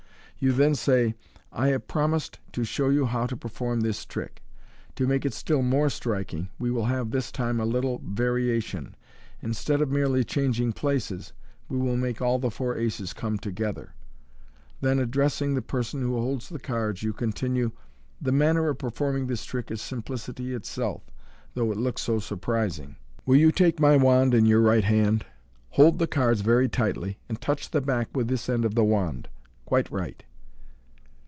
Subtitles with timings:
[0.43, 1.13] You then say,"
[1.51, 4.41] I have promised to show you how to perform this trick.
[4.95, 8.95] To make it still more striking, we will have this time a little variation.
[9.43, 11.31] Instead of merely changing places,
[11.69, 13.93] we will make all the four aces come together."
[14.81, 17.73] Then, addressing the person who holds the cards, you continue,
[18.19, 21.03] "The manner of performing this trick is simplicity itself,
[21.53, 22.95] though it looks so surprising.
[23.27, 25.23] Will you take my wand in your right hand?
[25.69, 28.73] Hold the cards very tightly, and toucb MODERN MAGIC the back with this end of
[28.73, 29.29] the wand.
[29.65, 30.23] Quite right.